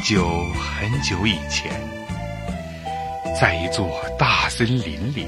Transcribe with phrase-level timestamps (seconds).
[0.00, 1.70] 很久很久以前，
[3.38, 5.26] 在一座大森林里，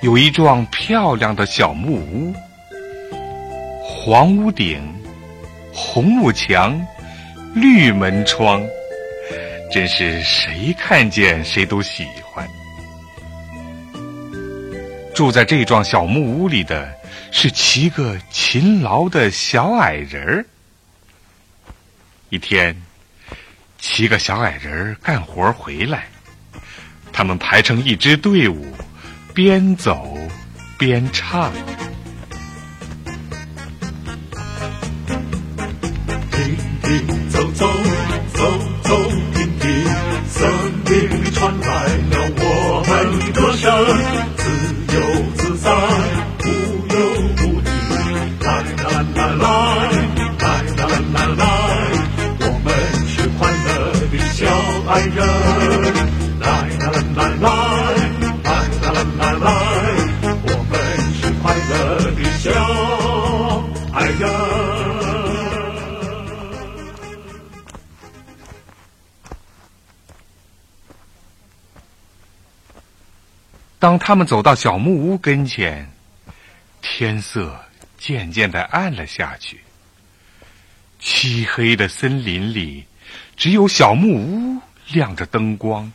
[0.00, 2.34] 有一幢漂亮的小木屋，
[3.82, 4.82] 黄屋顶，
[5.70, 6.80] 红木墙，
[7.54, 8.66] 绿门窗，
[9.70, 12.48] 真是谁看见谁都喜欢。
[15.14, 16.90] 住在这幢小木屋里的
[17.30, 20.46] 是七个勤劳的小矮人儿。
[22.30, 22.74] 一天，
[23.78, 26.08] 七个小矮人干活回来，
[27.12, 28.66] 他们排成一支队伍，
[29.32, 30.18] 边走
[30.76, 31.52] 边唱。
[36.32, 37.66] 停停走走，
[38.34, 39.84] 走走停停，
[40.28, 40.50] 森
[40.84, 41.87] 林里传来
[73.88, 75.90] 当他们走到小木屋跟前，
[76.82, 77.58] 天色
[77.96, 79.64] 渐渐的暗了下去。
[81.00, 82.84] 漆黑的森林里，
[83.34, 85.90] 只有小木屋亮着灯光。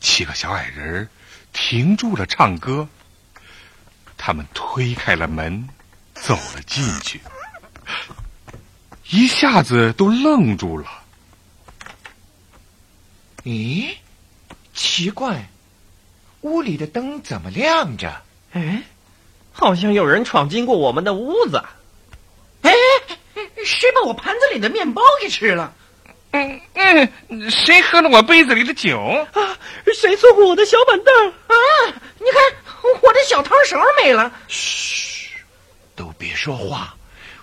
[0.00, 1.08] 七个小矮人
[1.52, 2.88] 停住了唱歌，
[4.16, 5.68] 他们推开了门，
[6.14, 7.20] 走了进去，
[9.10, 10.90] 一下子都愣住了。
[13.44, 13.94] 咦，
[14.74, 15.48] 奇怪，
[16.42, 18.22] 屋里的灯怎么亮着？
[18.52, 18.82] 哎，
[19.52, 21.62] 好像有人闯进过我们的屋子。
[22.62, 22.72] 哎，
[23.64, 25.74] 谁把我盘子里的面包给吃了？
[26.30, 28.98] 嗯嗯，谁喝了我杯子里的酒？
[29.32, 29.58] 啊，
[29.94, 31.28] 谁坐过我的小板凳？
[31.30, 31.56] 啊，
[32.18, 34.30] 你看我的小汤勺没了。
[34.46, 35.30] 嘘，
[35.96, 36.94] 都别说话，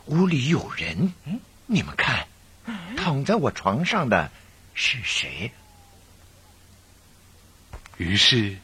[0.06, 1.14] 屋里有人。
[1.26, 2.28] 嗯，你们看，
[2.96, 4.30] 躺在我床上的
[4.76, 5.52] 是谁？
[7.98, 8.56] 于是，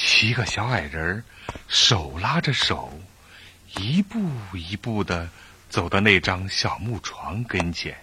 [0.00, 1.24] 七个小矮人
[1.66, 3.00] 手拉着手，
[3.74, 5.28] 一步一步的
[5.68, 7.98] 走到那张小木床跟前。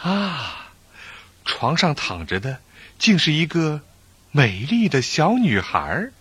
[0.00, 0.72] 啊，
[1.44, 2.60] 床上躺着的
[2.98, 3.80] 竟是一个
[4.32, 6.12] 美丽的小女孩儿。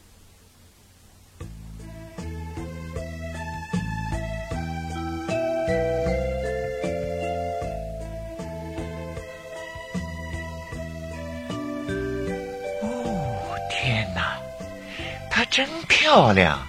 [15.52, 16.66] 真漂亮，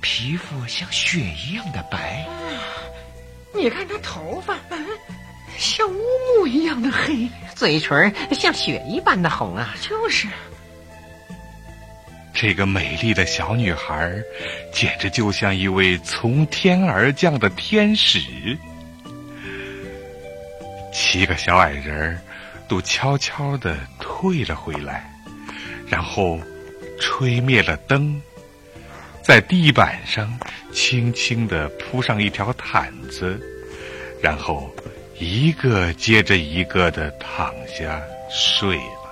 [0.00, 2.26] 皮肤像雪一样的白。
[3.54, 4.86] 你看她头发，嗯，
[5.58, 6.00] 像乌
[6.38, 7.28] 木一样的黑。
[7.54, 9.74] 嘴唇像雪一般的红啊！
[9.80, 10.26] 就是，
[12.32, 14.12] 这个美丽的小女孩，
[14.72, 18.18] 简直就像一位从天而降的天使。
[20.92, 22.20] 七个小矮人儿
[22.66, 25.08] 都悄悄的退了回来，
[25.86, 26.40] 然后
[26.98, 28.20] 吹灭了灯，
[29.22, 30.38] 在地板上
[30.72, 33.40] 轻轻的铺上一条毯子，
[34.22, 34.74] 然后
[35.18, 39.03] 一个接着一个的躺下睡了。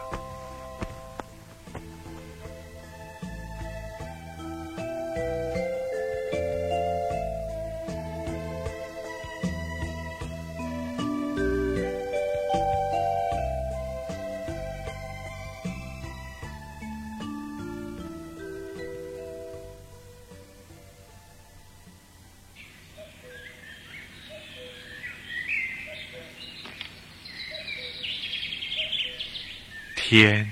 [30.13, 30.47] 天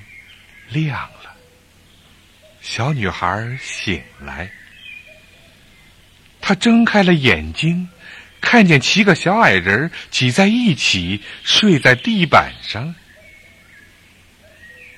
[0.71, 1.37] 亮了，
[2.63, 4.51] 小女孩醒来，
[6.41, 7.87] 她睁开了眼睛，
[8.41, 12.95] 看见七个小矮人挤在一起睡在地板上。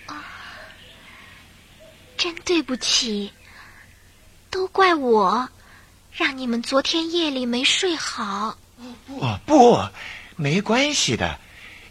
[0.06, 0.22] 啊
[2.16, 3.32] 真对不起，
[4.48, 5.48] 都怪我，
[6.12, 8.56] 让你们昨天夜里没睡好。
[9.08, 9.84] 不不，
[10.36, 11.40] 没关系的。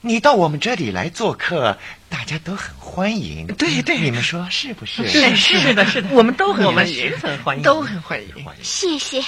[0.03, 2.00] 你到我们这里来做客，大
[2.31, 3.45] 家都很欢迎。
[3.55, 5.05] 对对你们说是不是？
[5.07, 8.33] 是是的，是的，我们都很我们欢迎十分欢迎，都很欢迎。
[8.63, 9.21] 谢谢，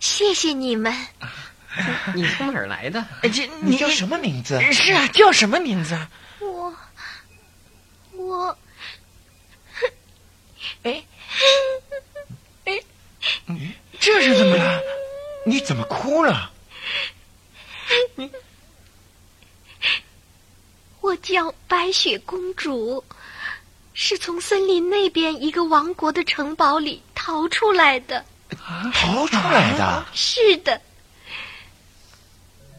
[0.00, 0.92] 谢谢你们。
[2.14, 3.04] 你从哪儿来的？
[3.22, 4.60] 哎这你叫什么名字？
[4.72, 5.96] 是啊，叫什么名字？
[6.40, 6.74] 我，
[8.12, 8.58] 我，
[10.82, 11.02] 哎，
[12.64, 12.80] 哎，
[14.00, 14.80] 这是怎么了？
[15.46, 16.50] 你怎么哭了？
[21.22, 21.52] 叫
[21.88, 23.02] 白雪公主，
[23.94, 28.22] 是从森林那边一个王国的城堡里逃出来的。
[28.92, 30.04] 逃出来的？
[30.12, 30.78] 是的，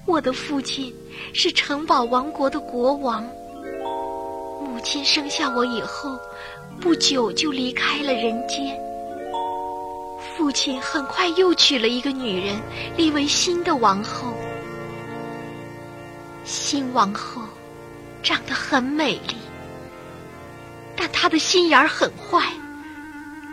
[0.06, 0.95] 我的父亲
[1.33, 3.23] 是城堡王国的国王，
[4.61, 6.15] 母亲生下我以后，
[6.79, 8.79] 不久就离开了人间。
[10.38, 12.61] 父亲很快又娶了一个女人，
[12.95, 14.31] 立为新的王后。
[16.45, 17.41] 新王后
[18.21, 19.36] 长得很美丽，
[20.95, 22.51] 但她的心眼儿很坏。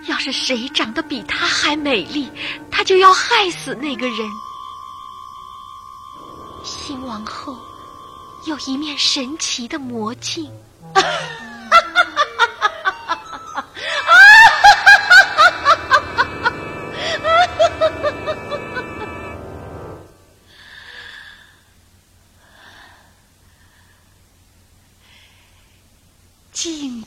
[0.09, 2.31] 要是谁长得比她还美丽，
[2.71, 4.19] 她就要害死那个人。
[6.65, 7.57] 新王后
[8.47, 10.51] 有一面神奇的魔镜。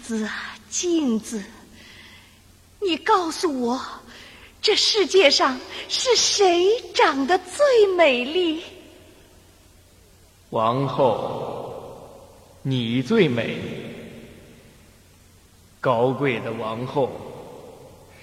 [0.10, 1.44] 子啊，镜子，
[2.82, 3.80] 你告诉我，
[4.60, 5.56] 这世界上
[5.88, 8.64] 是谁长得最美丽？
[10.50, 12.20] 王后，
[12.64, 13.60] 你最美，
[15.80, 17.12] 高贵的王后，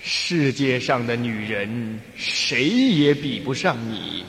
[0.02, 4.26] 世界上的女人谁也比不上你。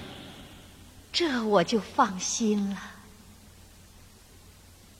[1.11, 2.77] 这我就放心了。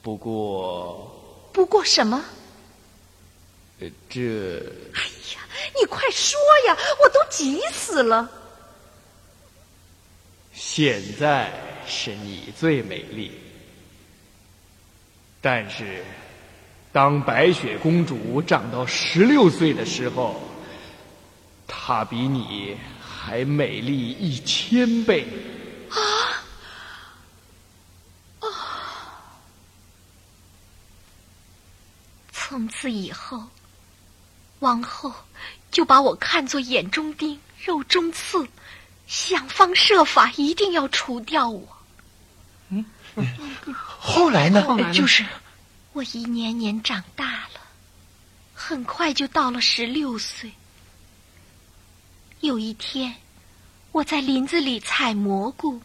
[0.02, 2.26] 不过，不过什么？
[3.80, 4.58] 呃这
[4.94, 5.02] 哎
[5.36, 5.42] 呀，
[5.80, 8.28] 你快说呀，我都急死了。
[10.52, 11.52] 现在
[11.88, 13.32] 是你最美丽，
[15.40, 16.04] 但是
[16.92, 20.42] 当白雪公主长到十六岁的时候，
[21.68, 25.28] 她比你还美丽一千倍。
[25.92, 26.44] 啊
[32.32, 33.44] 从此以后，
[34.60, 35.14] 王后
[35.72, 38.48] 就把我看作眼中钉、肉中刺，
[39.06, 41.78] 想方设法一定要除掉我。
[42.70, 42.86] 嗯
[43.76, 44.64] 后来呢？
[44.94, 45.26] 就是
[45.94, 47.62] 我一年年长大了，
[48.54, 50.52] 很快就到了十六岁。
[52.42, 53.16] 有一天，
[53.92, 55.82] 我在林子里采蘑菇，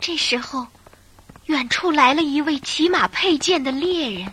[0.00, 0.66] 这时候，
[1.46, 4.32] 远处来了一位骑马佩剑的猎人。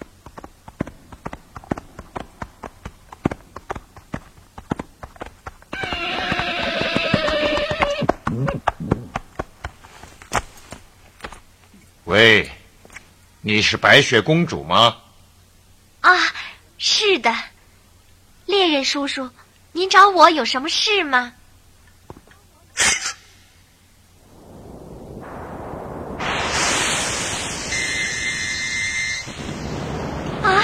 [12.22, 12.52] 喂，
[13.42, 14.96] 你是白雪公主吗？
[16.02, 16.16] 啊，
[16.78, 17.34] 是的，
[18.46, 19.28] 猎人叔叔，
[19.72, 21.34] 您找我有什么事吗？
[30.44, 30.62] 啊！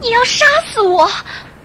[0.00, 1.06] 你要杀死我？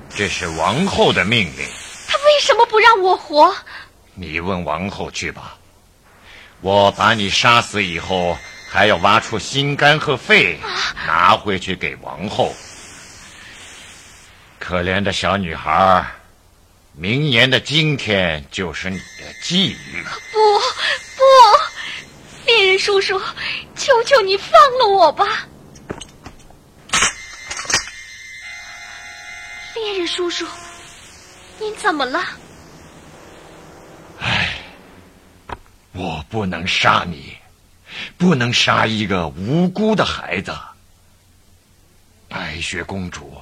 [0.09, 1.65] 这是王后的命令，
[2.09, 3.55] 她为什么不让我活？
[4.15, 5.57] 你问王后去吧。
[6.59, 8.37] 我把你杀死以后，
[8.69, 10.59] 还要挖出心肝和肺，
[11.05, 12.53] 拿回去给王后。
[14.59, 16.05] 可怜的小女孩，
[16.93, 20.03] 明年的今天就是你的忌日。
[20.33, 20.59] 不
[21.15, 21.23] 不，
[22.45, 23.17] 猎人叔叔，
[23.75, 25.47] 求求你放了我吧！
[29.75, 30.45] 猎人叔叔，
[31.59, 32.21] 您怎么了？
[34.19, 34.49] 唉
[35.93, 37.36] 我不能杀你，
[38.17, 40.57] 不能杀一个无辜的孩子。
[42.27, 43.41] 白雪公主，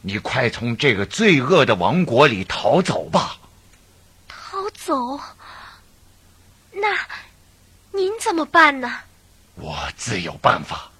[0.00, 3.36] 你快从这个罪恶的王国里逃走吧！
[4.28, 5.20] 逃走？
[6.72, 6.88] 那
[7.90, 9.00] 您怎么办呢？
[9.56, 10.90] 我自有办法。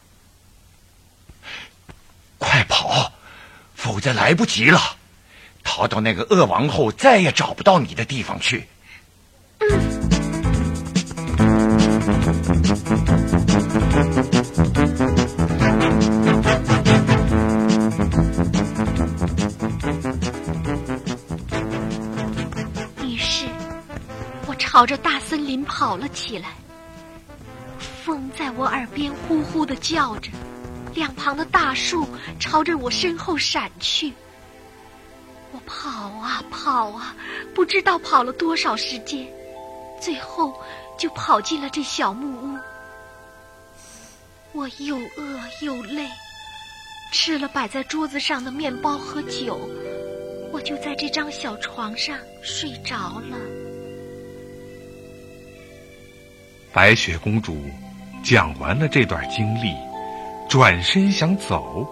[2.38, 3.12] 快跑，
[3.74, 4.96] 否则来不及了。
[5.64, 8.68] 逃到那个恶王后再也找不到你的地方去。
[9.60, 10.01] 于
[24.72, 26.54] 朝着大森林跑了起来。
[27.78, 30.30] 风在我耳边呼呼的叫着，
[30.94, 32.08] 两旁的大树
[32.40, 34.14] 朝着我身后闪去。
[35.52, 37.14] 我跑啊跑啊，
[37.54, 39.30] 不知道跑了多少时间，
[40.00, 40.58] 最后
[40.98, 42.58] 就跑进了这小木屋。
[44.52, 46.08] 我又饿又累，
[47.12, 49.68] 吃了摆在桌子上的面包和酒，
[50.50, 53.36] 我就在这张小床上睡着了。
[56.72, 57.64] 白雪公主
[58.22, 59.74] 讲完了这段经历，
[60.48, 61.86] 转身想走，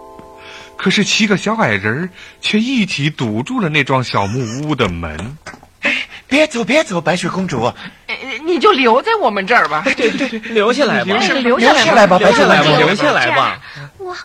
[0.75, 2.09] 可是七个小矮人儿
[2.41, 5.37] 却一起堵住了那幢小木屋的门。
[5.81, 5.95] 哎
[6.27, 7.63] 别走，别走，白雪公主，
[8.07, 9.83] 呃你就留在我们这儿吧。
[9.83, 13.61] 对对对，留下来吧，留下留下来吧留下来吧，白雪公主留下来吧。
[13.97, 14.15] 我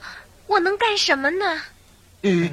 [0.47, 1.45] 我能干什么呢？
[2.23, 2.51] 呃，呃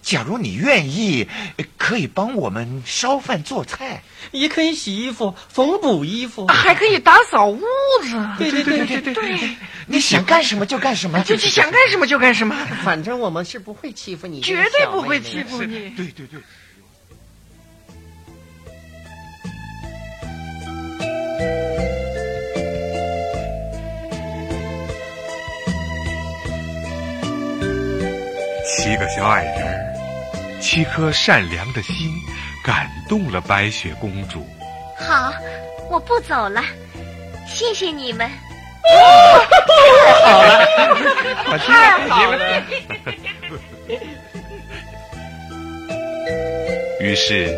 [0.00, 4.02] 假如你愿意，呃可以帮我们烧饭做菜。
[4.32, 7.60] 也可以洗衣服、缝补衣服，还可以打扫屋
[8.02, 8.28] 子。
[8.38, 15.90] 对对对对对对，你想干什么就干什么，就就想干什么就干什么，反正我们是不会欺负你，绝对不会欺负你。
[15.90, 16.40] 对对对。
[28.66, 29.63] 七个小矮人儿，
[30.64, 32.10] 七颗善良的心，
[32.64, 34.48] 感动了白雪公主。
[34.98, 35.30] 好，
[35.90, 36.62] 我不走了，
[37.46, 38.26] 谢谢你们。
[38.82, 40.66] 太好了！
[41.58, 42.62] 太好了
[46.98, 47.54] 于是，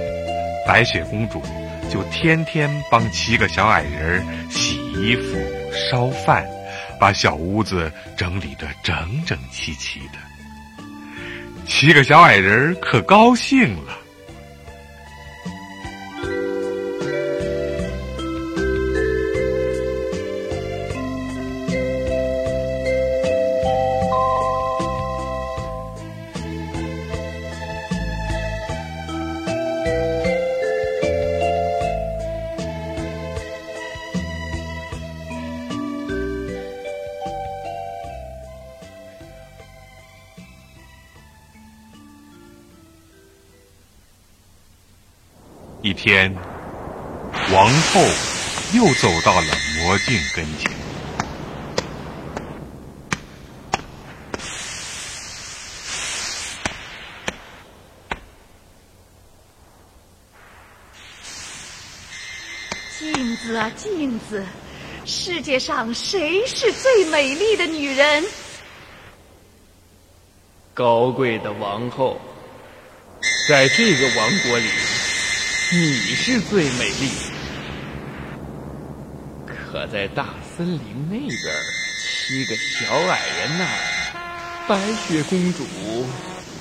[0.67, 1.41] 白雪公主
[1.89, 5.39] 就天天帮七个小矮人洗衣服、
[5.73, 6.45] 烧饭，
[6.99, 10.26] 把小屋子整理得整整齐齐的。
[11.67, 14.06] 七个小矮人可高兴了。
[65.47, 68.25] 界上谁是最美丽的女人？
[70.75, 72.21] 高贵的王后，
[73.49, 74.65] 在这个王国里，
[75.71, 77.09] 你是最美丽
[79.47, 79.55] 的。
[79.71, 81.55] 可在大森林那边，
[82.01, 84.77] 七个小矮人那儿，白
[85.07, 85.65] 雪公主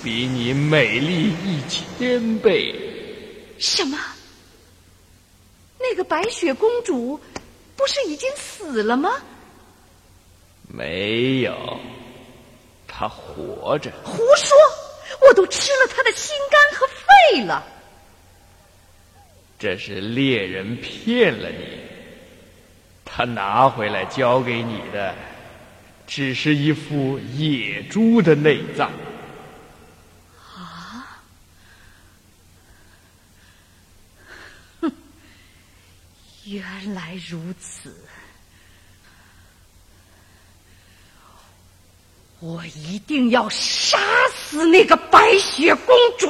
[0.04, 2.76] 比你美丽一千倍。
[3.58, 3.98] 什么？
[5.80, 7.20] 那个白雪公主
[7.76, 9.12] 不是已经死了吗？
[10.68, 11.80] 没有，
[12.88, 13.92] 他活着。
[14.04, 14.58] 胡说！
[15.22, 17.64] 我都吃了他的心肝和肺了。
[19.58, 21.80] 这是猎人骗了你，
[23.06, 25.16] 他拿回来交给你的，
[26.06, 28.92] 只是一副野猪的内脏。
[36.46, 37.92] 原来如此，
[42.40, 43.98] 我一定要杀
[44.36, 46.28] 死那个白雪公主。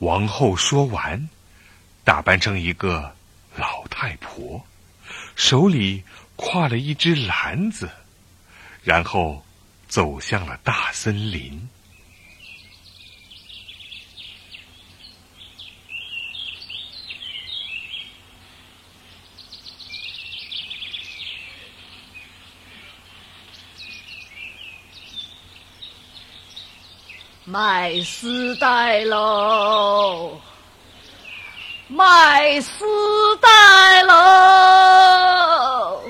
[0.00, 1.30] 王后说完，
[2.04, 3.16] 打扮成一个
[3.56, 4.62] 老太婆，
[5.34, 6.04] 手里
[6.36, 7.88] 挎了一只篮子，
[8.82, 9.42] 然后
[9.88, 11.70] 走向了大森林。
[27.52, 30.40] 卖丝带喽，
[31.86, 32.72] 卖丝
[33.42, 36.00] 带喽。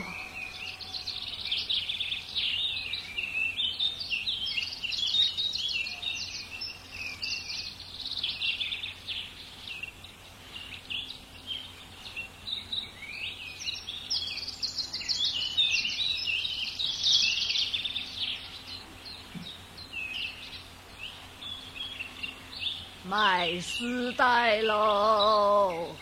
[23.04, 25.94] 麦丝带喽，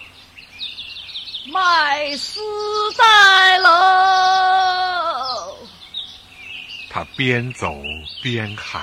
[1.51, 2.39] 麦丝
[2.97, 3.69] 带喽。
[6.89, 7.79] 他边走
[8.23, 8.83] 边喊，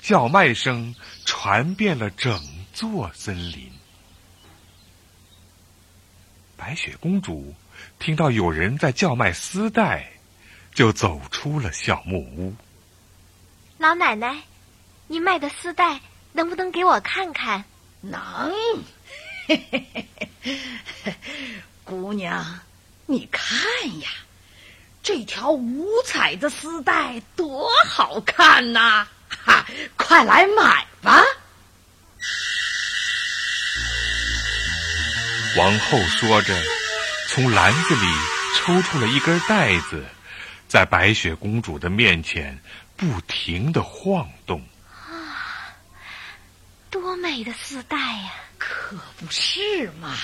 [0.00, 0.94] 叫卖声
[1.26, 2.42] 传遍了整
[2.72, 3.70] 座森林。
[6.56, 7.54] 白雪公主
[7.98, 10.10] 听到有人在叫卖丝带，
[10.72, 12.54] 就走出了小木屋。
[13.76, 14.44] 老奶奶，
[15.06, 16.00] 你卖的丝带
[16.32, 17.62] 能不能给我看看？
[18.00, 18.50] 能，
[21.84, 22.60] 姑娘，
[23.04, 23.44] 你看
[24.00, 24.08] 呀，
[25.08, 29.08] 这条五彩的丝带多好看呐！
[29.26, 29.64] 哈，
[29.96, 31.24] 快来买吧。
[35.56, 36.54] 王后说着，
[37.28, 38.06] 从篮子里
[38.54, 40.04] 抽出了一根带子，
[40.68, 42.60] 在白雪公主的面前
[42.94, 44.60] 不停的晃动。
[44.90, 45.72] 啊
[46.90, 48.30] 多美的丝带呀！
[48.58, 50.14] 可不是嘛！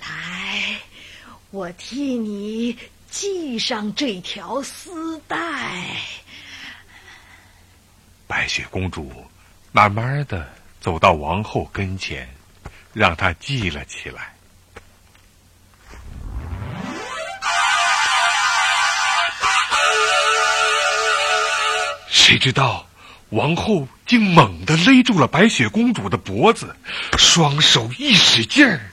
[0.00, 0.80] 来，
[1.50, 2.78] 我替你
[3.14, 5.36] 系上这条丝带。
[8.26, 9.24] 白雪公主
[9.70, 12.28] 慢慢的走到王后跟前，
[12.92, 14.34] 让她系了起来。
[22.08, 22.84] 谁知道，
[23.28, 26.74] 王后竟猛地勒住了白雪公主的脖子，
[27.16, 28.90] 双手一使劲儿，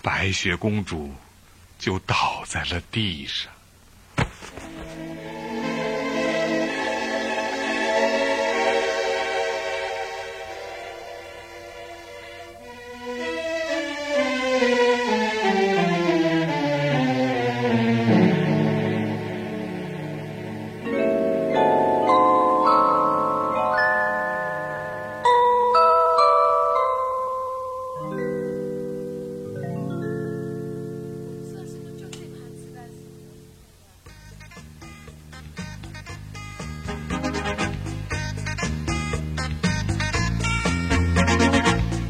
[0.00, 1.12] 白雪公主
[1.80, 3.50] 就倒在了地上。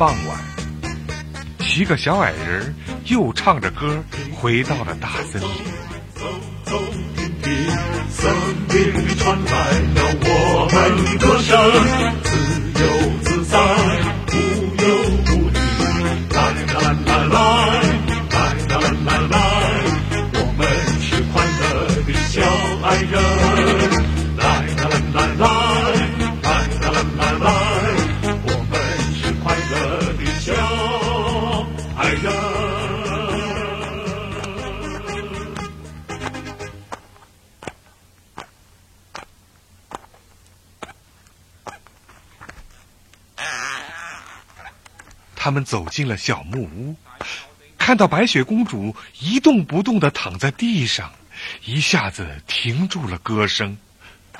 [0.01, 0.39] 傍晚，
[1.59, 4.03] 七个小矮人又唱着歌
[4.35, 5.51] 回到了大森林。
[8.09, 8.33] 森
[8.71, 11.53] 林里传来了我们的歌声，
[45.51, 46.95] 他们走进了小木屋，
[47.77, 51.11] 看到白雪公主一动不动的躺在地上，
[51.65, 53.77] 一下子停住了歌声。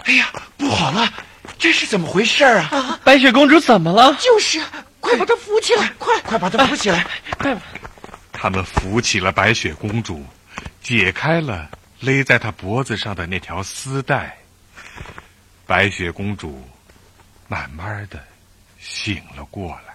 [0.05, 1.13] 哎呀，不好了，
[1.59, 2.69] 这是怎么回事啊？
[2.71, 4.17] 啊，白雪公主怎么了？
[4.21, 4.63] 就是，
[5.01, 6.17] 快把她扶起来，快！
[6.21, 7.05] 快把她扶起来！
[7.39, 7.63] 快吧！
[8.31, 10.25] 他们扶起了白雪公主，
[10.81, 11.69] 解开了
[11.99, 14.39] 勒在她脖子上的那条丝带。
[15.67, 16.65] 白雪公主
[17.49, 18.23] 慢慢的
[18.79, 19.91] 醒了过来。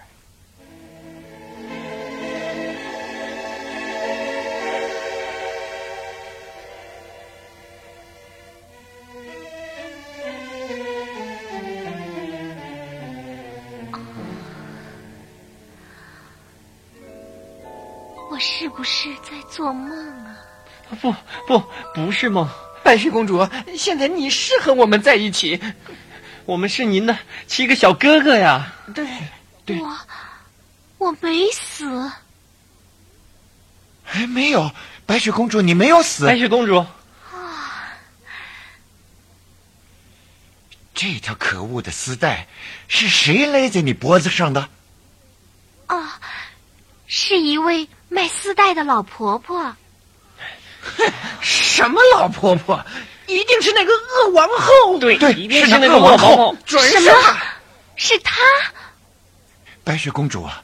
[21.96, 22.46] 不，是梦。
[22.84, 25.58] 白雪公主，现在你是和我们在一起，
[26.44, 28.70] 我们是您的七个小哥哥呀。
[28.94, 29.08] 对，
[29.64, 29.98] 对我
[30.98, 32.12] 我没死，
[34.12, 34.70] 哎，没有，
[35.06, 36.26] 白雪公主，你没有死。
[36.26, 36.84] 白雪公主，
[40.94, 42.46] 这条可恶的丝带
[42.88, 44.68] 是谁勒在你脖子上的？
[45.86, 46.20] 啊，
[47.06, 49.74] 是一位卖丝带的老婆婆。
[51.40, 52.84] 什么老婆婆？
[53.26, 54.98] 一定是那个恶王后。
[54.98, 56.56] 对对一定是是那个王那个王后后。
[56.64, 57.36] 准什么是她。？
[57.96, 58.32] 是她？
[59.84, 60.62] 白雪公主啊，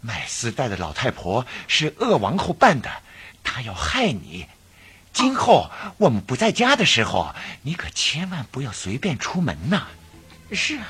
[0.00, 2.90] 卖丝带的老太婆是恶王后扮的，
[3.44, 4.46] 她要害你。
[5.12, 9.88] 今后我们不在家的时候，你可千万不要随便出门呐。
[10.52, 10.86] 是啊，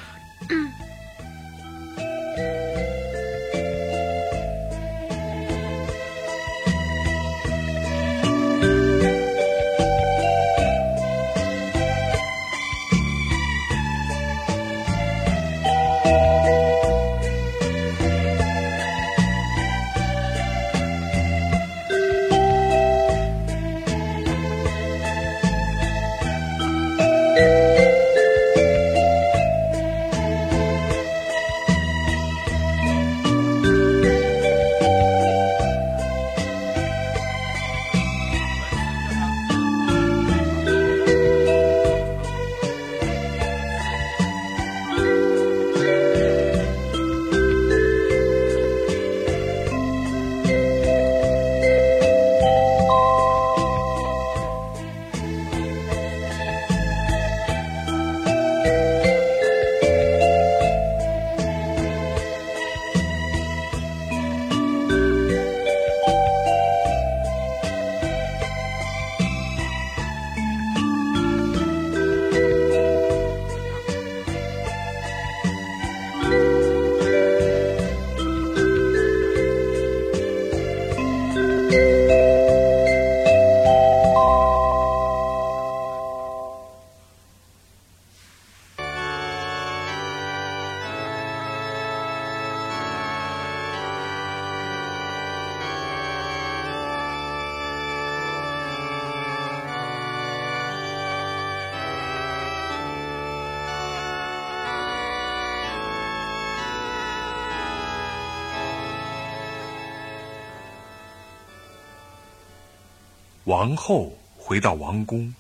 [113.61, 115.35] 王后回到王宫，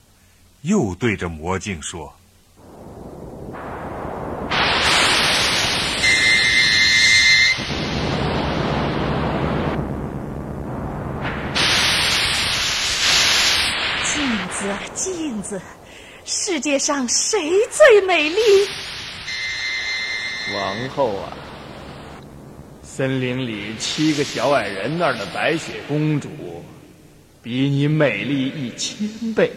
[0.60, 2.14] 又对着魔镜说。
[14.04, 15.62] 镜子，镜子
[16.26, 18.42] 世界上谁最美丽？
[20.54, 21.32] 王后啊，
[22.82, 26.28] 森林里七个小矮人那儿的白雪公主，
[27.42, 29.50] 比你美丽一千倍。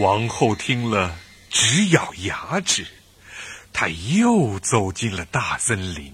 [0.00, 1.16] 王后听了，
[1.48, 2.86] 直咬牙齿。
[3.72, 6.12] 她又走进了大森林。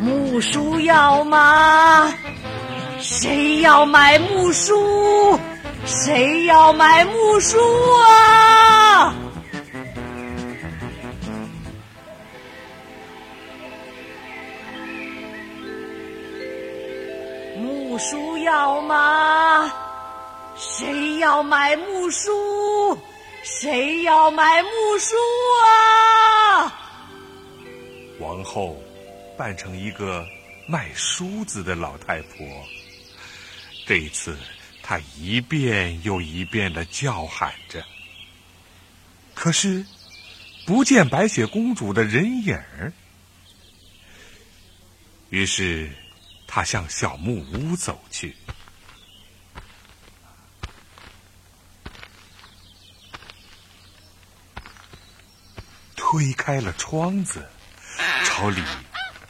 [0.00, 2.12] 木梳要吗？
[3.20, 5.36] 谁要买木梳？
[5.84, 7.58] 谁要买木梳
[7.96, 9.12] 啊？
[17.56, 19.68] 木梳要吗？
[20.56, 22.30] 谁要买木梳？
[23.42, 24.68] 谁要买木
[25.00, 25.16] 梳
[25.66, 26.72] 啊？
[28.20, 28.76] 王后。
[29.36, 30.26] 扮成一个
[30.66, 32.44] 卖梳子的老太婆。
[33.88, 34.36] 这一次，
[34.82, 37.82] 他一遍又一遍的叫喊着，
[39.32, 39.82] 可是
[40.66, 42.92] 不见白雪公主的人影儿。
[45.30, 45.90] 于是，
[46.46, 48.36] 他向小木屋走去，
[55.96, 57.48] 推开了窗子，
[58.26, 58.62] 朝里。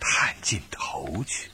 [0.00, 1.48] 探进头去，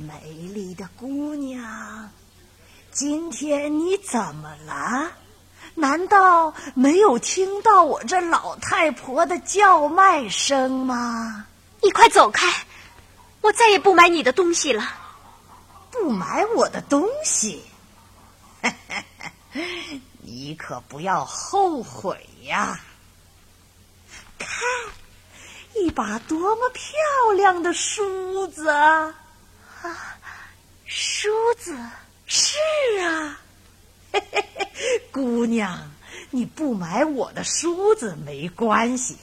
[0.00, 2.08] 美丽的姑娘，
[2.92, 5.10] 今天你怎么了？
[5.74, 11.46] 难道没有听到我这老太婆的叫卖声吗？
[11.82, 12.46] 你快走开，
[13.40, 14.88] 我再也不买你的东西了。
[15.90, 17.64] 不买我的东西，
[20.22, 22.80] 你可不要后悔呀！
[24.38, 24.48] 看。
[25.74, 28.68] 一把多么漂亮的梳子
[29.82, 30.16] 啊！
[30.84, 31.76] 梳子
[32.26, 32.56] 是
[33.00, 33.40] 啊，
[34.12, 35.90] 嘿嘿嘿，姑娘，
[36.30, 39.16] 你不买我的梳子没关系。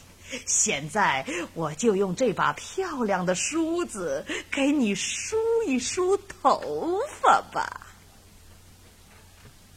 [0.45, 5.37] 现在我就用这把漂亮的梳子给你梳
[5.67, 7.87] 一梳头发吧。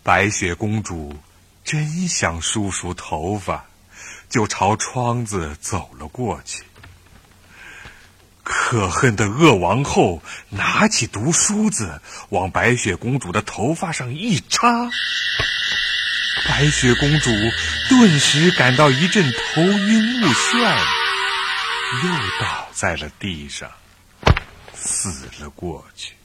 [0.02, 1.14] 白雪公主
[1.64, 3.66] 真想梳梳头发，
[4.28, 6.64] 就朝窗子走了过去。
[8.48, 14.90] 可恨的恶王后拿起毒梳子，往白雪公主的头发上一插，
[16.48, 17.30] 白雪公主
[17.90, 20.58] 顿时感到一阵头晕目眩，
[22.04, 23.70] 又倒在了地上，
[24.74, 26.17] 死了过去。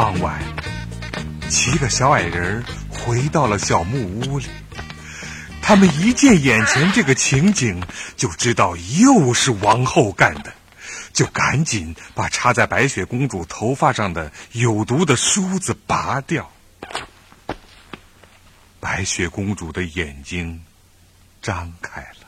[0.00, 0.40] 傍晚，
[1.50, 4.46] 七个小矮人回到了小木屋里。
[5.60, 7.82] 他们一见眼前这个情景，
[8.16, 10.50] 就知道又是王后干的，
[11.12, 16.50] 就赶紧把插在白雪公主头发上的有毒的梳子拔掉。
[18.80, 20.64] 白雪公主的眼睛
[21.42, 22.19] 张开了。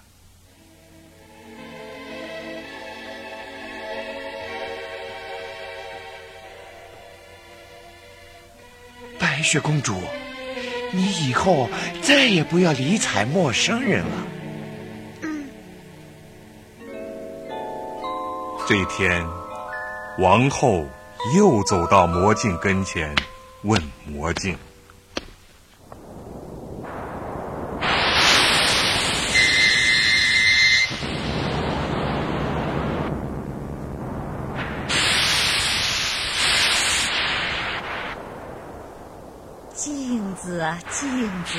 [9.43, 9.97] 白雪公主，
[10.93, 11.69] 你以后
[12.01, 14.27] 再也不要理睬陌生人了。
[15.23, 15.45] 嗯。
[18.69, 19.27] 这天，
[20.21, 20.87] 王后
[21.37, 23.13] 又走到魔镜跟前，
[23.63, 24.57] 问魔镜。
[40.43, 41.09] 子啊，镜
[41.45, 41.57] 子，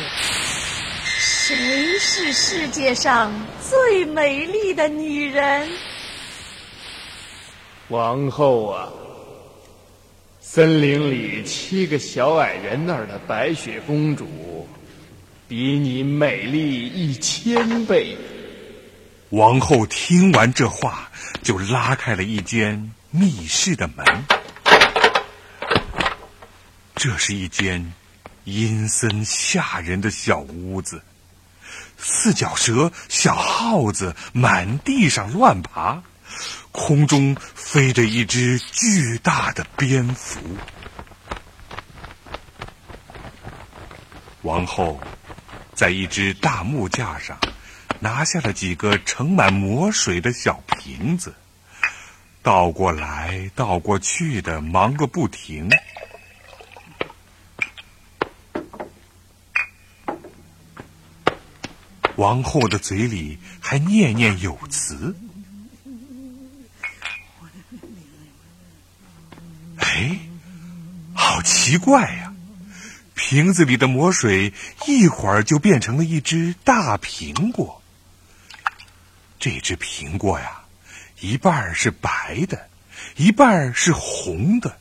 [1.18, 5.70] 谁是世界上最美丽的女人？
[7.88, 8.90] 王后啊，
[10.42, 14.68] 森林里七个小矮人那儿的白雪公主，
[15.48, 18.18] 比比你美丽一千倍。
[19.30, 21.10] 王后听完这话，
[21.42, 24.06] 就拉开了一间密室的门。
[26.96, 27.94] 这是一间
[28.46, 31.02] 阴森吓人的小屋子，
[31.98, 36.04] 四脚蛇、小耗子满地上乱爬，
[36.72, 40.40] 空中飞着一只巨大的蝙蝠。
[44.42, 45.00] 王后
[45.74, 47.40] 在一只大木架上
[48.02, 51.34] 拿下了几个盛满魔水的小瓶子，
[52.42, 55.70] 倒过来倒过去的忙个不停。
[62.16, 65.16] 王后的嘴里还念念有词。
[69.78, 70.20] 哎，
[71.14, 72.34] 好奇怪呀！
[73.16, 74.54] 瓶子里的魔水
[74.88, 77.82] 一会儿就变成了一只大苹果。
[79.40, 80.64] 这只苹果呀，
[81.20, 82.70] 一半是白的，
[83.16, 84.78] 一半是红的。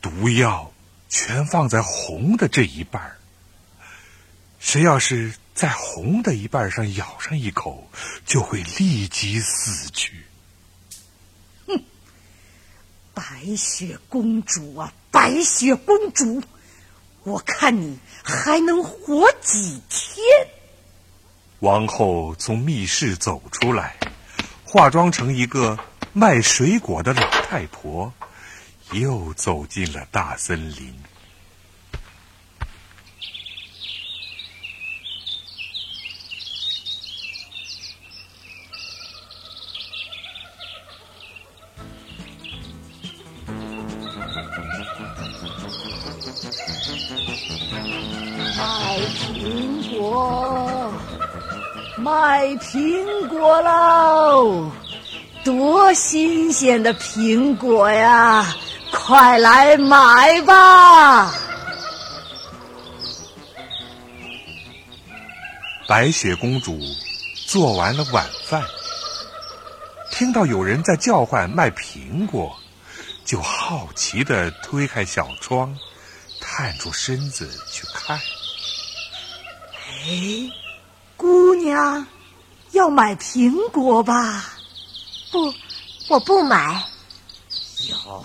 [0.00, 0.72] 毒药
[1.08, 3.16] 全放在红的这一半
[4.58, 7.86] 谁要是在红的一半上咬上一口，
[8.24, 10.24] 就会立即死去。
[11.66, 11.78] 哼！
[13.12, 16.42] 白雪公主啊，白雪公主，
[17.24, 20.24] 我看你还能活几天？
[21.58, 23.98] 王后从密室走出来，
[24.64, 25.78] 化妆成一个
[26.14, 28.10] 卖水果的老太婆，
[28.92, 30.98] 又走进了大森林。
[52.20, 54.70] 卖苹果喽！
[55.42, 58.54] 多新鲜的苹果呀！
[58.92, 61.32] 快来买吧！
[65.88, 66.78] 白雪公主
[67.46, 68.62] 做完了晚饭，
[70.10, 72.54] 听到有人在叫唤卖苹果，
[73.24, 75.74] 就好奇的推开小窗，
[76.38, 78.18] 探出身子去看。
[79.78, 80.50] 哎，
[81.20, 82.06] 姑娘，
[82.70, 84.54] 要买苹果吧？
[85.30, 85.52] 不，
[86.08, 86.82] 我不买。
[87.90, 88.24] 哟，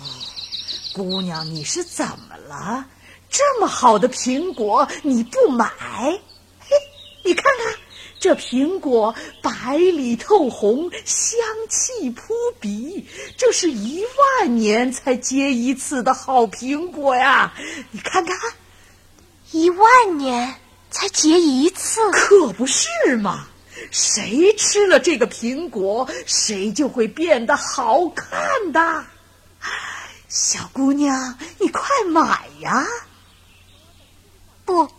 [0.94, 2.86] 姑娘，你是怎么了？
[3.30, 5.70] 这么好的苹果你不买？
[5.78, 6.70] 嘿，
[7.26, 7.76] 你看看
[8.18, 11.38] 这苹果白里透红，香
[11.70, 13.06] 气扑鼻，
[13.36, 14.06] 这是一
[14.40, 17.54] 万年才结一次的好苹果呀！
[17.92, 18.40] 你看看，
[19.52, 20.56] 一万年
[20.90, 23.48] 才结一次，可不是嘛？
[23.92, 29.06] 谁吃了这个苹果，谁就会变得好看的。
[30.30, 32.86] 小姑娘，你快买呀！
[34.66, 34.90] 不，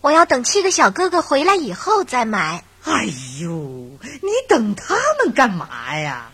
[0.00, 2.64] 我要等七个小哥哥回来以后再买。
[2.84, 3.06] 哎
[3.40, 6.30] 呦，你等他们干嘛呀？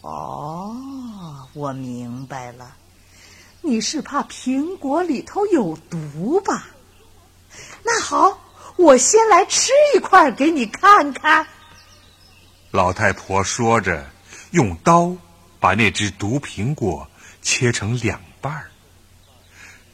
[0.00, 0.76] 哦，
[1.52, 2.74] 我明白了，
[3.66, 6.68] 你是怕苹果里头有毒吧？
[7.82, 8.38] 那好，
[8.76, 11.46] 我先来吃一块给你看看。
[12.70, 14.08] 老太婆说着，
[14.52, 15.16] 用刀
[15.58, 17.08] 把那只毒苹果
[17.42, 18.70] 切成两半儿，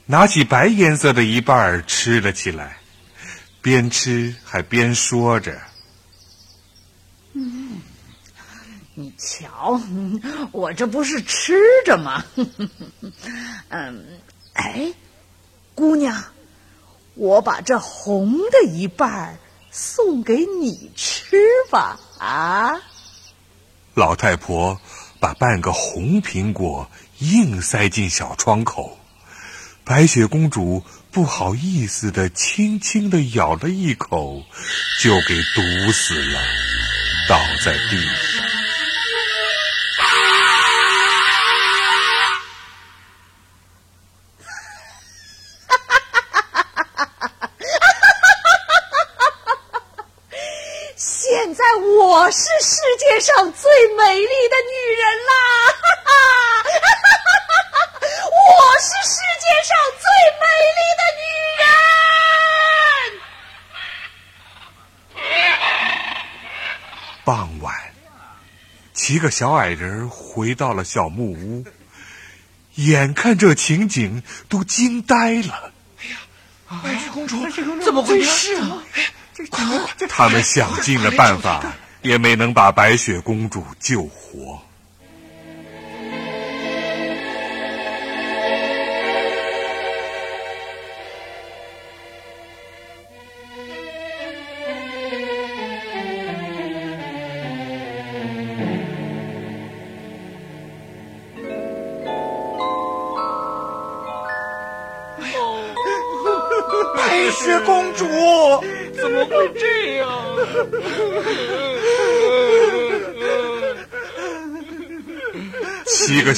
[0.04, 2.76] 拿起白颜色的一半儿吃了起来，
[3.62, 5.58] 边吃还边说着。
[8.94, 9.80] 你瞧，
[10.52, 11.54] 我这不是吃
[11.86, 12.22] 着吗？
[13.70, 14.04] 嗯，
[14.52, 14.92] 哎，
[15.74, 16.22] 姑娘，
[17.14, 19.38] 我把这红的一半
[19.70, 21.38] 送给你吃
[21.70, 21.98] 吧。
[22.18, 22.82] 啊，
[23.94, 24.78] 老太婆
[25.18, 28.98] 把半个红苹果硬塞进小窗口，
[29.84, 34.42] 白雪公主不好意思的轻轻的咬了一口，
[35.00, 36.40] 就给毒死了，
[37.26, 38.61] 倒在地上。
[52.12, 55.32] 我是世界上最美丽的女人啦！
[55.80, 56.12] 哈哈，
[58.28, 58.36] 我
[58.82, 60.04] 是世界上最
[60.38, 60.44] 美
[60.76, 61.24] 丽的女
[61.56, 61.64] 人。
[67.24, 67.72] 傍晚，
[68.92, 71.64] 七个小矮人回到了小木屋，
[72.74, 75.72] 眼看这情景，都惊呆了。
[75.98, 76.18] 哎呀，
[76.84, 77.38] 白雪公主，
[77.80, 78.82] 怎么回事啊？
[80.10, 81.72] 他们想尽了办法，
[82.02, 84.60] 也没能把白雪公主救活。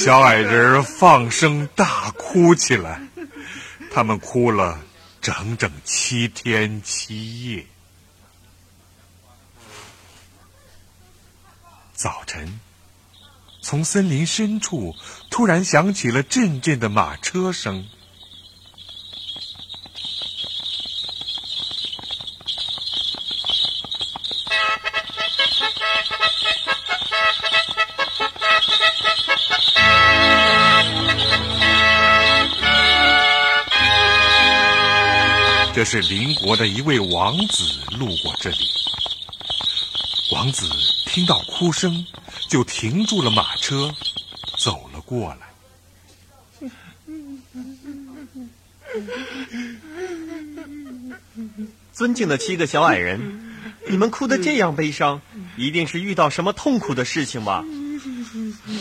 [0.05, 3.01] 小矮人放声大哭起来，
[3.91, 4.79] 他们哭了
[5.23, 7.65] 整整七天七夜。
[11.95, 12.61] 早晨，
[13.63, 14.95] 从森林深处
[15.31, 17.87] 突然响起了阵阵的马车声。
[35.75, 37.65] 这是邻国的一位王子
[37.99, 38.59] 路过这里。
[40.33, 40.69] 王子
[41.07, 42.07] 听到哭声，
[42.49, 43.93] 就停住了马车，
[44.57, 45.39] 走了过来。
[51.93, 53.53] 尊敬的七个小矮人，
[53.89, 55.21] 你们哭得这样悲伤，
[55.57, 57.65] 一定是遇到什么痛苦的事情吧？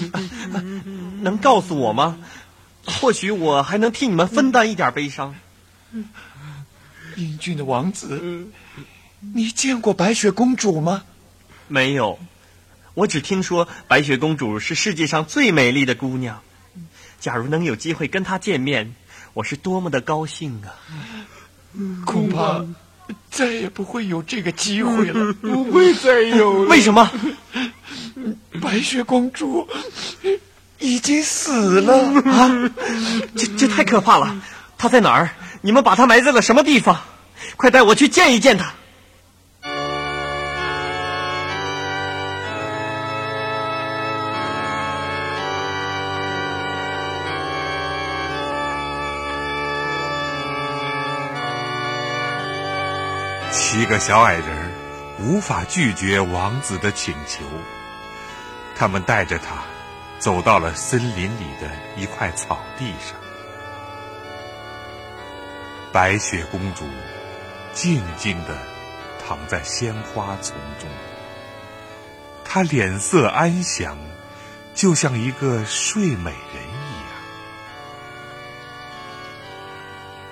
[1.21, 2.19] 能告诉我吗？
[2.85, 5.33] 或许我还能替你们分担一点悲伤。
[7.15, 8.47] 英俊的王子，
[9.33, 11.03] 你见过白雪公主吗？
[11.67, 12.19] 没有，
[12.93, 16.41] 我只听说白雪公主是世界上最美丽的姑娘。
[17.19, 18.93] 假如能有机会跟她见面，
[19.33, 20.75] 我是多么的高兴啊！
[22.05, 22.63] 恐怕
[23.31, 25.33] 再也不会有这个机会了。
[25.33, 26.69] 不会再有了。
[26.69, 27.09] 为什么？
[28.61, 29.67] 白雪公主
[30.79, 31.95] 已经死了。
[32.29, 32.71] 啊，
[33.35, 34.41] 这这太可怕了！
[34.77, 35.29] 她在哪儿？
[35.65, 36.99] 你们把他埋在了什么地方？
[37.55, 38.73] 快带我去见一见他。
[53.51, 54.71] 七个小矮人
[55.19, 57.39] 无法拒绝王子的请求，
[58.75, 59.63] 他们带着他
[60.19, 63.22] 走到了森林里的一块草地上。
[65.93, 66.85] 白雪公主
[67.71, 68.57] 静静地
[69.23, 70.89] 躺在鲜花丛中，
[72.43, 73.95] 她脸色安详，
[74.73, 77.07] 就像一个睡美人一样。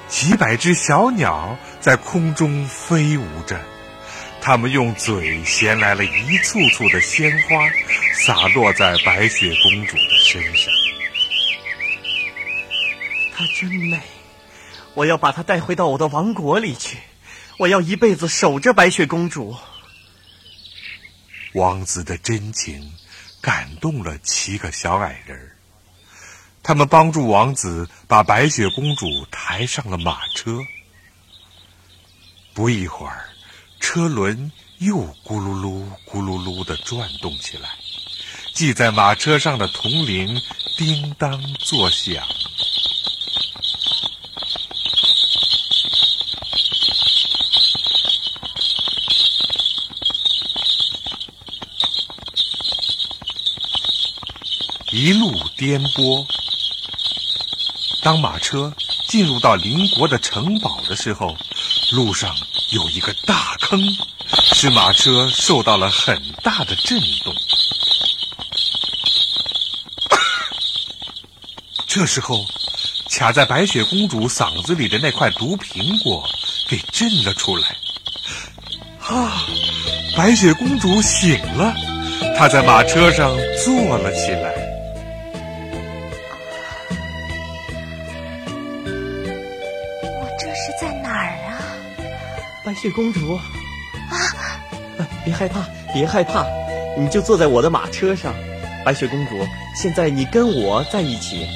[0.07, 3.61] 几百只小鸟在空中飞舞着，
[4.41, 7.69] 它们用嘴衔来了一簇簇的鲜花，
[8.15, 10.73] 洒落在白雪公主的身上。
[13.35, 13.99] 她真美，
[14.93, 16.97] 我要把她带回到我的王国里去。
[17.57, 19.55] 我要一辈子守着白雪公主。
[21.53, 22.91] 王子的真情
[23.41, 25.51] 感动了七个小矮人，
[26.63, 30.59] 他们帮助王子把白雪公主抬上了马车。
[32.53, 33.29] 不一会儿，
[33.79, 37.69] 车轮又咕噜噜、咕噜噜地转动起来，
[38.53, 40.41] 系在马车上的铜铃
[40.77, 42.23] 叮当作响。
[55.01, 56.27] 一路颠簸。
[58.03, 58.71] 当马车
[59.07, 61.35] 进入到邻国的城堡的时候，
[61.91, 62.35] 路上
[62.69, 63.81] 有一个大坑，
[64.53, 67.33] 使马车受到了很大的震动。
[71.87, 72.45] 这时候，
[73.09, 76.29] 卡在白雪公主嗓子里的那块毒苹果
[76.69, 77.75] 给震了出来。
[78.99, 79.47] 啊！
[80.15, 81.73] 白雪公主醒了，
[82.37, 83.35] 她在马车上
[83.65, 84.60] 坐了起来。
[92.81, 95.63] 白雪公主，啊，别害怕，
[95.93, 96.47] 别害怕，
[96.97, 98.33] 你就坐在我的马车上。
[98.83, 99.37] 白雪公主，
[99.75, 101.47] 现在你跟我在一起。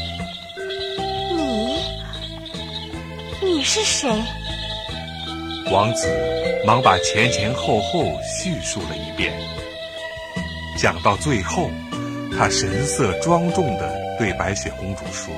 [1.35, 1.79] 你，
[3.41, 4.07] 你是谁？
[5.71, 6.07] 王子
[6.63, 9.33] 忙把前前后后叙述了一遍。
[10.77, 11.71] 讲到最后，
[12.37, 15.33] 他神色庄重地对白雪公主说：“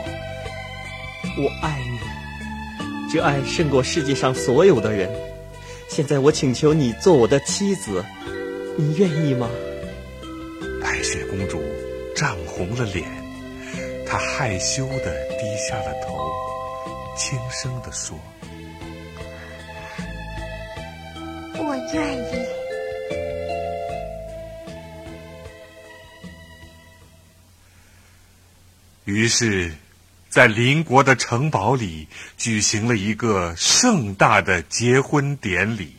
[1.40, 5.10] 我爱你，这爱胜过世界上所有的人。
[5.88, 8.06] 现在我请求你做我的妻子，
[8.78, 9.50] 你愿意吗？
[10.80, 11.64] 白雪公主
[12.16, 13.10] 涨红了脸，
[14.06, 16.30] 她害羞的低下了头，
[17.16, 18.16] 轻声的说
[21.58, 22.46] ：“我愿意。”
[29.06, 29.72] 于是，
[30.30, 32.08] 在邻国的城堡里
[32.38, 35.97] 举行了一个盛大的结婚典礼。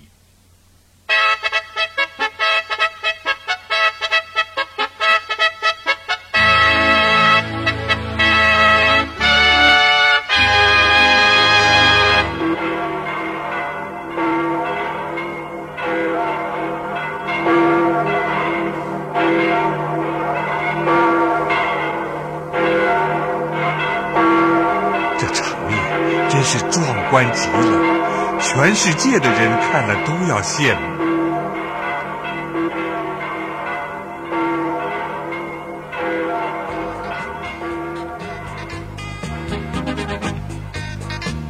[28.69, 30.83] 全世界的人看了都要羡慕。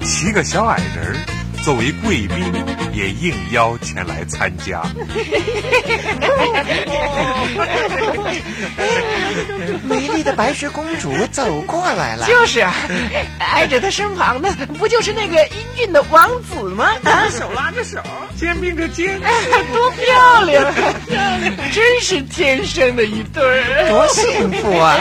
[0.05, 1.17] 骑个小矮人
[1.65, 2.53] 作为贵宾，
[2.93, 4.83] 也应邀前来参加。
[9.83, 12.75] 美丽的白雪公主走过来了，就是啊，
[13.39, 16.93] 挨着她身旁的不就是那个英俊的王子吗？
[17.05, 17.99] 啊，手拉着手，
[18.37, 19.19] 肩并着肩，
[19.73, 24.99] 多漂亮，漂亮，真是天生的一对儿，多幸福啊！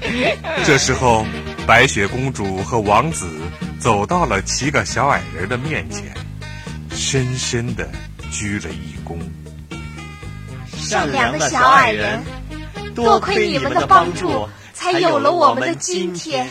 [0.64, 1.24] 这时候，
[1.66, 3.28] 白雪公主和王子
[3.78, 6.04] 走到了七个小矮人的面前，
[7.10, 7.88] 深深的
[8.30, 9.16] 鞠了一躬。
[10.76, 12.22] 善良的小矮人。
[12.94, 16.46] 多亏你们的帮助，才有了我们的今天。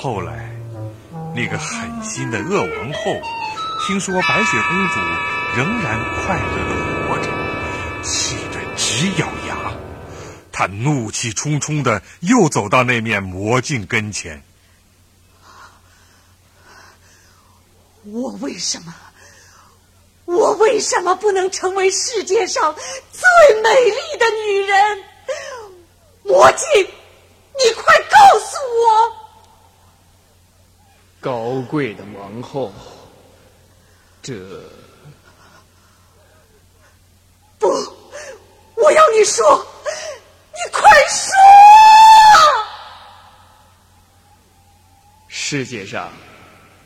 [0.00, 0.48] 后来。
[1.34, 3.20] 那个狠心的恶王后，
[3.86, 5.00] 听说白雪公主
[5.56, 6.72] 仍然快乐的
[7.06, 9.72] 活着，气得直咬牙。
[10.52, 14.42] 她怒气冲冲的又走到那面魔镜跟前。
[18.04, 18.94] 我为什么？
[20.24, 25.04] 我为什么不能成为世界上最美丽的女人？
[26.24, 29.17] 魔镜，你快告诉我！
[31.20, 32.72] 高贵的王后，
[34.22, 34.34] 这
[37.58, 37.66] 不，
[38.76, 39.66] 我要你说，
[40.52, 41.32] 你快说！
[45.26, 46.12] 世界上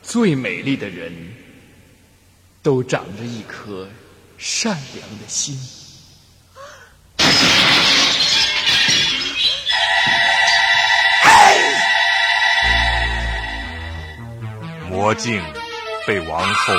[0.03, 1.13] 最美丽的人，
[2.63, 3.87] 都长着一颗
[4.39, 5.55] 善良的心。
[15.03, 15.43] 魔镜
[16.07, 16.75] 被王后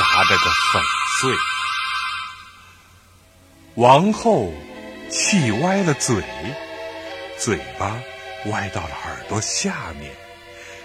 [0.00, 0.82] 砸得个粉
[1.20, 1.32] 碎，
[3.76, 4.52] 王后
[5.08, 6.20] 气歪了嘴，
[7.38, 7.96] 嘴巴
[8.46, 10.10] 歪到了耳朵下面，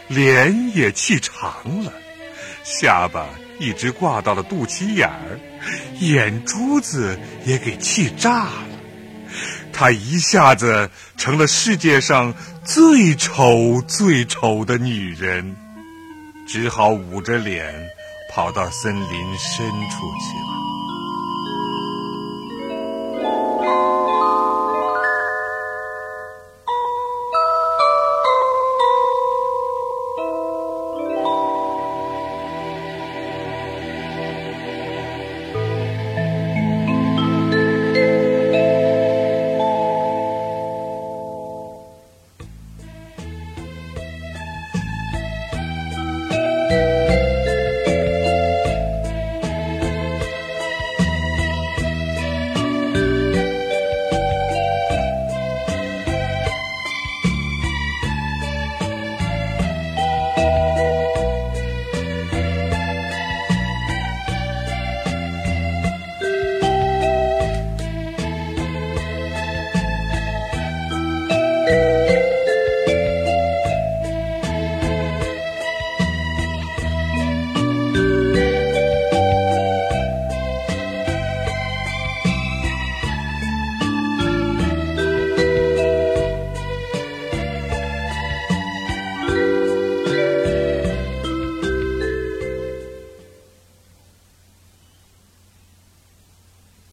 [0.08, 1.92] 脸也气长了，
[2.64, 3.28] 下巴
[3.60, 5.40] 一直挂到了肚脐眼儿，
[6.00, 8.68] 眼珠子也给气炸了，
[9.74, 12.32] 她一下子成了世界上
[12.64, 15.58] 最丑最丑的女人。
[16.46, 17.74] 只好捂着脸，
[18.32, 20.63] 跑到森林深处去了。